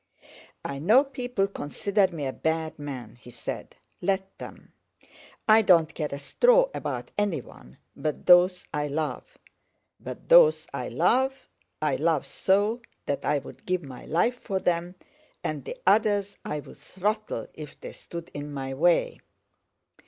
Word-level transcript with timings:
"I 0.65 0.79
know 0.79 1.03
people 1.03 1.45
consider 1.45 2.07
me 2.07 2.25
a 2.25 2.33
bad 2.33 2.79
man!" 2.79 3.17
he 3.21 3.29
said. 3.29 3.75
"Let 4.01 4.35
them! 4.39 4.73
I 5.47 5.61
don't 5.61 5.93
care 5.93 6.09
a 6.09 6.17
straw 6.17 6.71
about 6.73 7.11
anyone 7.19 7.77
but 7.95 8.25
those 8.25 8.65
I 8.73 8.87
love; 8.87 9.37
but 9.99 10.27
those 10.27 10.67
I 10.73 10.87
love, 10.89 11.47
I 11.83 11.97
love 11.97 12.25
so 12.25 12.81
that 13.05 13.25
I 13.25 13.37
would 13.37 13.63
give 13.67 13.83
my 13.83 14.05
life 14.05 14.39
for 14.39 14.59
them, 14.59 14.95
and 15.43 15.63
the 15.63 15.77
others 15.85 16.35
I'd 16.43 16.75
throttle 16.79 17.45
if 17.53 17.79
they 17.79 17.91
stood 17.91 18.31
in 18.33 18.51
my 18.51 18.73
way. 18.73 19.19